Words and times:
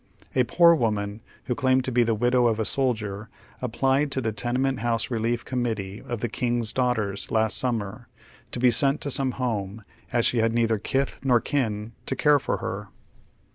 A 0.33 0.43
poor 0.45 0.73
woman, 0.73 1.21
who 1.43 1.53
claimed 1.53 1.85
to 1.85 1.91
be 1.91 2.01
the 2.01 2.15
widow 2.15 2.47
of 2.47 2.57
a 2.59 2.65
soldier, 2.65 3.29
applied 3.61 4.11
to 4.13 4.19
the 4.19 4.33
TenemBnt 4.33 4.79
house 4.79 5.11
Relief 5.11 5.45
CommittBe 5.45 6.03
of 6.07 6.21
The 6.21 6.27
King's 6.27 6.73
Daughters 6.73 7.29
last 7.29 7.55
summer, 7.55 8.07
to 8.49 8.59
be 8.59 8.71
sent 8.71 8.99
to 9.01 9.13
Borne 9.15 9.33
home, 9.33 9.83
as 10.11 10.25
she 10.25 10.39
had 10.39 10.53
neither 10.55 10.79
kith 10.79 11.19
nor 11.23 11.39
kin 11.39 11.91
to 12.07 12.15
care 12.15 12.39
for 12.39 12.57
her. 12.57 12.87